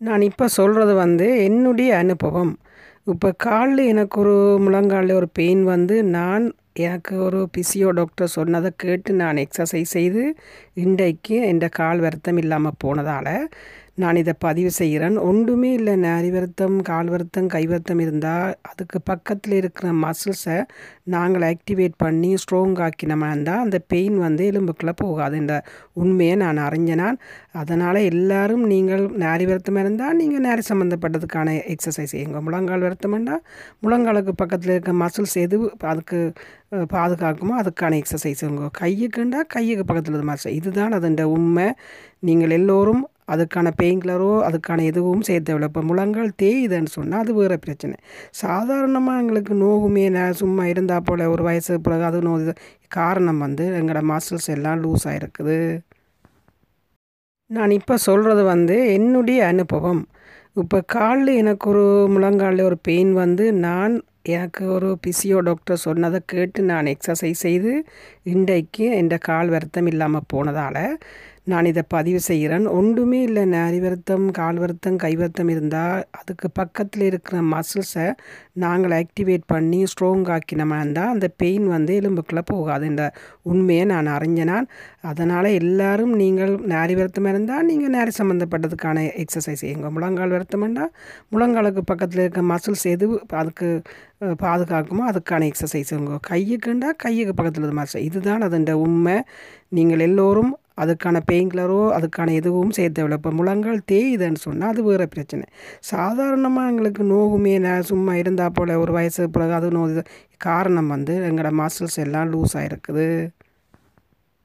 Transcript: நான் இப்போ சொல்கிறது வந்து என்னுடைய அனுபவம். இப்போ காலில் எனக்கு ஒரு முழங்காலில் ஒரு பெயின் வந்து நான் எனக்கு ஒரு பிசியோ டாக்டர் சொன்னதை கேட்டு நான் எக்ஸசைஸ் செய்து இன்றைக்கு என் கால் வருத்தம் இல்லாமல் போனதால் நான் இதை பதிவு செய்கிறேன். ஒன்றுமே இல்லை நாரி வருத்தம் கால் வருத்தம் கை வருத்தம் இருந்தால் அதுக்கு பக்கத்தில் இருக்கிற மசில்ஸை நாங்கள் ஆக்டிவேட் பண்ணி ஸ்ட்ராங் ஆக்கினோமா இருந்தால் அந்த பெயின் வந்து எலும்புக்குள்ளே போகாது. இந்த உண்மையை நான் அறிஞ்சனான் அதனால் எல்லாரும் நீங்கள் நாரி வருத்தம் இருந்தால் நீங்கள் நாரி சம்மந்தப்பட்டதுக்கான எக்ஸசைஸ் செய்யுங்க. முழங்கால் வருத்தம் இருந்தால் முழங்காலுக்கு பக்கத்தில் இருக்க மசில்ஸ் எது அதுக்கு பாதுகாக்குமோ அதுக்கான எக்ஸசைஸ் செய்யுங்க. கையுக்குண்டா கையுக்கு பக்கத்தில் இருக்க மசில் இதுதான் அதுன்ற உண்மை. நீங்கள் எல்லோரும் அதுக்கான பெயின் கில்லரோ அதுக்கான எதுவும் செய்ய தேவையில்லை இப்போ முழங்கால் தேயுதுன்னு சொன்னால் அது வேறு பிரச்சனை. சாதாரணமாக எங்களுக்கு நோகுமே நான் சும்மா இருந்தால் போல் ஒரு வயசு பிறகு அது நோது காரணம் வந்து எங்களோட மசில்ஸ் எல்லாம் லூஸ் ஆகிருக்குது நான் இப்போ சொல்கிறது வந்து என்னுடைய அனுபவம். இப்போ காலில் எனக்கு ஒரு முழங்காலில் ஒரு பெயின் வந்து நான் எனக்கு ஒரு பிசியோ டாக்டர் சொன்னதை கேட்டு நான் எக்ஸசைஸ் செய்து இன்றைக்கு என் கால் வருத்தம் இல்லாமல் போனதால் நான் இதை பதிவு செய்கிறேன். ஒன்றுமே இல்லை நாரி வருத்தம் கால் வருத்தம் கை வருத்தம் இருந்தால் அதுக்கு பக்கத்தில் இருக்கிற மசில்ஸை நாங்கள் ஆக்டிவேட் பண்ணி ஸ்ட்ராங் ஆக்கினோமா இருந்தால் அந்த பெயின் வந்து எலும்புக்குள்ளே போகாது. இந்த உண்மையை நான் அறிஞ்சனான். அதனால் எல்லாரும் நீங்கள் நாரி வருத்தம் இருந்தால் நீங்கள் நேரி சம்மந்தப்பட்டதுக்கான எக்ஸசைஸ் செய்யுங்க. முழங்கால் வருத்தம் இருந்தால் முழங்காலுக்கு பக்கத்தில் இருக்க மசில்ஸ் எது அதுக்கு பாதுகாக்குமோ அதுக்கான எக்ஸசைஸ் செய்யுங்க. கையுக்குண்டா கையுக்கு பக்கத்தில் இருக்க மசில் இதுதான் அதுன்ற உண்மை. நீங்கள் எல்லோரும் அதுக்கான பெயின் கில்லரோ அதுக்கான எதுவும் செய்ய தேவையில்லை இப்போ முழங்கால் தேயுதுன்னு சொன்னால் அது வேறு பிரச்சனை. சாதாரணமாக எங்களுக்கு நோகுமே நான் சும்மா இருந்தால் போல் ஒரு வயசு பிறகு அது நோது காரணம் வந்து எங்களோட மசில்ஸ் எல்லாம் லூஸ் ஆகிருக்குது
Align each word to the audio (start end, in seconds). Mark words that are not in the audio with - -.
நான் 0.00 0.20
இப்போ 0.20 0.48
சொல்கிறது 0.48 0.94
வந்து 0.94 1.44
என்னுடைய 1.44 1.96
அனுபவம். 1.96 2.58
இப்போ 3.04 3.32
காலில் 3.36 3.86
எனக்கு 3.86 4.20
ஒரு 4.20 4.34
முழங்காலில் 4.60 5.12
ஒரு 5.12 5.28
பெயின் 5.28 5.64
வந்து 5.64 6.04
நான் 6.04 6.44
எனக்கு 6.72 7.18
ஒரு 7.18 7.48
பிசியோ 7.58 7.88
டாக்டர் 7.90 8.28
சொன்னதை 8.28 8.70
கேட்டு 8.76 9.12
நான் 9.12 9.36
எக்ஸசைஸ் 9.36 9.94
செய்து 9.96 10.34
இன்றைக்கு 10.74 11.36
என் 11.46 11.62
கால் 11.70 11.98
வருத்தம் 11.98 12.36
இல்லாமல் 12.36 12.78
போனதால் 12.78 13.48
நான் 14.02 14.18
இதை 14.20 14.32
பதிவு 14.44 14.70
செய்கிறேன். 14.78 15.16
ஒன்றுமே 15.28 15.70
இல்லை 15.78 15.94
நாரி 16.04 16.28
வருத்தம் 16.34 16.76
கால் 16.88 17.08
வருத்தம் 17.12 17.48
கை 17.54 17.62
வருத்தம் 17.70 18.02
இருந்தால் 18.04 18.52
அதுக்கு 18.70 18.98
பக்கத்தில் 19.10 19.56
இருக்கிற 19.60 19.86
மசில்ஸை 20.02 20.58
நாங்கள் 21.14 21.44
ஆக்டிவேட் 21.50 21.96
பண்ணி 22.04 22.30
ஸ்ட்ராங் 22.42 22.76
ஆக்கினோமா 22.86 23.28
இருந்தால் 23.32 23.62
அந்த 23.64 23.80
பெயின் 23.94 24.16
வந்து 24.26 24.44
எலும்புக்குள்ளே 24.50 24.94
போகாது. 25.02 25.34
இந்த 25.42 25.56
உண்மையை 26.02 26.36
நான் 26.44 26.62
அறிஞ்சனான் 26.66 27.18
அதனால் 27.62 28.00
எல்லாரும் 28.12 28.64
நீங்கள் 28.74 29.04
நாரி 29.24 29.46
வருத்தம் 29.50 29.82
இருந்தால் 29.84 30.16
நீங்கள் 30.20 30.46
நாரி 30.48 30.64
சம்மந்தப்பட்டதுக்கான 30.70 31.56
எக்ஸசைஸ் 31.74 32.14
செய்யுங்க. 32.14 32.40
முழங்கால் 32.48 32.86
வருத்தம் 32.88 33.14
இருந்தால் 33.18 33.44
முழங்காலுக்கு 33.84 34.34
பக்கத்தில் 34.44 34.74
இருக்க 34.76 34.96
மசில்ஸ் 35.04 35.36
எது 35.46 35.58
அதுக்கு 35.92 36.18
பாதுகாக்குமோ 36.96 37.54
அதுக்கான 37.62 37.96
எக்ஸசைஸ் 38.02 38.40
செய்யுங்க. 38.42 38.72
கையுக்குண்டா 38.82 39.42
கையுக்கு 39.56 39.84
பக்கத்தில் 39.90 40.14
இருக்க 40.14 40.32
மசில் 40.34 40.56
இதுதான் 40.62 40.96
அதுன்ற 40.98 41.22
உண்மை. 41.36 41.68
நீங்கள் 42.28 42.56
எல்லோரும் 42.60 43.04
அதுக்கான 43.28 43.70
பெயின் 43.76 44.00
கில்லரோ 44.04 44.30
அதுக்கான 44.48 44.84
எதுவும் 44.84 45.20
செய்ய 45.20 45.40
தேவையில்லை 45.40 45.68
இப்போ 45.68 45.82
முழங்கால் 45.82 46.30
தேயுதுன்னு 46.42 46.92
சொன்னால் 46.92 47.20
அது 47.20 47.34
வேறு 47.34 47.58
பிரச்சனை. 47.58 47.96
சாதாரணமாக 48.30 49.20
எங்களுக்கு 49.20 49.54
நோகுமே 49.54 50.04
நான் 50.10 50.32
சும்மா 50.32 50.64
இருந்தால் 50.66 51.04
போல் 51.04 51.24
ஒரு 51.26 51.42
வயசு 51.42 51.80
பிறகு 51.80 52.04
அது 52.04 52.20
நோது 52.22 52.54
காரணம் 52.88 53.38
வந்து 53.38 53.66
எங்களோட 53.80 54.02
மசில்ஸ் 54.12 54.50
எல்லாம் 54.56 54.82
லூஸ் 54.84 55.06
ஆகிருக்குது 55.08 55.58
நான் 57.50 57.70
இப்போ 57.70 57.94
சொல்கிறது 57.98 58.42
வந்து 58.44 58.76
என்னுடைய 58.92 59.40
அனுபவம். 59.46 60.02
இப்போ 60.56 60.78
காலில் 60.86 61.32
எனக்கு 61.34 61.66
ஒரு 61.70 61.84
முழங்காலில் 62.08 62.62
ஒரு 62.62 62.78
பெயின் 62.82 63.12
வந்து 63.14 63.44
நான் 63.52 63.94
எனக்கு 64.28 64.62
ஒரு 64.68 64.88
பிசியோ 65.06 65.38
டாக்டர் 65.40 65.84
சொன்னதை 65.84 66.20
கேட்டு 66.26 66.60
நான் 66.62 66.86
எக்ஸசைஸ் 66.86 67.44
செய்து 67.46 67.72
இன்றைக்கு 68.22 68.84
என் 68.90 69.10
கால் 69.20 69.48
வருத்தம் 69.48 69.86
இல்லாமல் 69.86 70.28
போனதால் 70.28 70.82
நான் 71.50 71.68
இதை 71.70 71.82
பதிவு 71.94 72.20
செய்கிறேன். 72.26 72.64
ஒன்றுமே 72.78 73.18
இல்லை 73.26 73.42
நாரி 73.54 73.78
வருத்தம் 73.84 74.24
கால் 74.38 74.58
வருத்தம் 74.62 74.96
கை 75.04 75.10
வருத்தம் 75.20 75.50
இருந்தால் 75.52 76.02
அதுக்கு 76.18 76.48
பக்கத்தில் 76.58 77.04
இருக்கிற 77.08 77.36
மசில்ஸை 77.52 78.06
நாங்கள் 78.64 78.94
ஆக்டிவேட் 78.98 79.44
பண்ணி 79.52 79.80
ஸ்ட்ராங் 79.92 80.24
ஆக்கினோமா 80.34 80.78
இருந்தால் 80.82 81.12
அந்த 81.14 81.28
பெயின் 81.42 81.66
வந்து 81.74 81.94
எலும்புக்குள்ளே 82.00 82.44
போகாது. 82.52 82.84
இந்த 82.92 83.06
உண்மையை 83.52 83.84
நான் 83.92 84.12
அறிஞ்சனான். 84.16 84.68
அதனால் 85.10 85.48
எல்லாரும் 85.60 86.14
நீங்கள் 86.22 86.52
நாரி 86.74 86.96
வருத்தம் 87.00 87.30
இருந்தால் 87.32 87.66
நீங்கள் 87.70 87.94
நேரி 87.96 88.14
சம்மந்தப்பட்டதுக்கான 88.20 89.06
எக்ஸசைஸ் 89.24 89.62
செய்யுங்க. 89.64 89.90
முழங்கால் 89.96 90.36
வருத்தம் 90.36 90.64
இருந்தால் 90.66 90.92
முழங்காலுக்கு 91.34 91.84
பக்கத்தில் 91.92 92.24
இருக்க 92.26 92.42
மசில்ஸ் 92.52 92.86
எது 92.94 93.08
அதுக்கு 93.42 93.68
பாதுகாக்குமோ 94.44 95.04
அதுக்கான 95.10 95.46
எக்ஸசைஸ் 95.50 95.90
செய்யுங்க. 95.90 96.16
கையுக்குண்டா 96.30 96.88
கையுக்கு 97.04 97.34
பக்கத்தில் 97.38 97.64
இருக்க 97.64 97.82
மசில் 97.82 98.06
இதுதான் 98.10 98.44
அதுன்ற 98.48 98.72
உண்மை. 98.86 99.18
நீங்கள் 99.76 100.04
எல்லோரும் 100.10 100.54
அதுக்கான 100.78 101.20
பெயின் 101.26 101.50
கில்லரோ 101.54 101.80
அதுக்கான 101.98 102.32
எதுவும் 102.32 102.70
செய்ய 102.70 102.90
தேவையில்லை 102.90 103.18
இப்போ 103.18 103.30
முழங்கால் 103.30 103.80
தேயுதுன்னு 103.92 104.40
சொன்னால் 104.40 104.68
அது 104.68 104.82
வேறு 104.82 105.08
பிரச்சனை. 105.08 105.44
சாதாரணமாக 105.80 106.70
எங்களுக்கு 106.70 107.04
நோகுமே 107.04 107.54
நான் 107.60 107.82
சும்மா 107.82 108.14
இருந்தால் 108.14 108.54
போல் 108.54 108.74
ஒரு 108.76 108.92
வயசு 108.92 109.30
பிறகு 109.30 109.52
அது 109.52 109.70
நோது 109.70 110.04
காரணம் 110.38 110.88
வந்து 110.88 111.16
எங்களோட 111.30 111.52
மசில்ஸ் 111.62 111.98
எல்லாம் 111.98 112.32
லூஸ் 112.32 112.54
ஆகிருக்குது 112.54 113.08